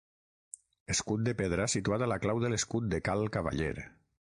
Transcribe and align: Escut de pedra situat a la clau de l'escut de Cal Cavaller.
Escut 0.93 1.23
de 1.29 1.35
pedra 1.43 1.69
situat 1.75 2.07
a 2.07 2.09
la 2.13 2.21
clau 2.27 2.45
de 2.47 2.53
l'escut 2.55 2.89
de 2.95 3.05
Cal 3.11 3.27
Cavaller. 3.39 3.75